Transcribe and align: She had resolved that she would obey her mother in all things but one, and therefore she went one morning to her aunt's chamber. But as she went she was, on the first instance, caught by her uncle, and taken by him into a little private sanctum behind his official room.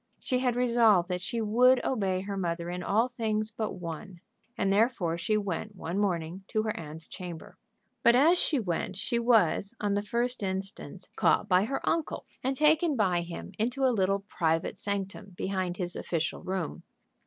She 0.19 0.39
had 0.39 0.55
resolved 0.55 1.09
that 1.09 1.21
she 1.21 1.41
would 1.41 1.85
obey 1.85 2.21
her 2.21 2.35
mother 2.35 2.71
in 2.71 2.81
all 2.81 3.07
things 3.07 3.51
but 3.51 3.73
one, 3.75 4.19
and 4.57 4.73
therefore 4.73 5.15
she 5.15 5.37
went 5.37 5.75
one 5.75 5.99
morning 5.99 6.43
to 6.47 6.63
her 6.63 6.75
aunt's 6.75 7.07
chamber. 7.07 7.59
But 8.01 8.15
as 8.15 8.39
she 8.39 8.59
went 8.59 8.97
she 8.97 9.19
was, 9.19 9.75
on 9.79 9.93
the 9.93 10.01
first 10.01 10.41
instance, 10.41 11.11
caught 11.15 11.47
by 11.47 11.65
her 11.65 11.87
uncle, 11.87 12.25
and 12.43 12.57
taken 12.57 12.95
by 12.95 13.21
him 13.21 13.51
into 13.59 13.85
a 13.85 13.93
little 13.93 14.21
private 14.21 14.75
sanctum 14.75 15.35
behind 15.37 15.77
his 15.77 15.95
official 15.95 16.41
room. 16.41 16.81